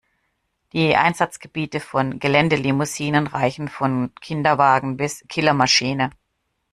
[0.73, 6.09] Die Einsatzgebiete von Geländelimousinen reichen von Kinderwagen bis Killermaschine.